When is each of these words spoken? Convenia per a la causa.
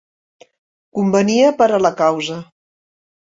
Convenia 0.99 1.51
per 1.61 1.67
a 1.77 1.81
la 1.87 1.93
causa. 2.01 2.39